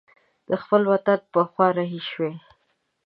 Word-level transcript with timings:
د 0.47 0.49
خپل 0.61 0.81
وطن 0.91 1.19
پر 1.31 1.41
خوا 1.51 1.67
رهي 1.77 2.01
شوی. 2.09 2.33